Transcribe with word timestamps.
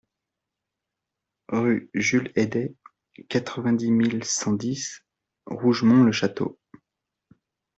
Rue 1.49 1.91
Jules 1.93 2.31
Heidet, 2.35 2.73
quatre-vingt-dix 3.29 3.91
mille 3.91 4.23
cent 4.23 4.53
dix 4.53 5.03
Rougemont-le-Château 5.45 6.57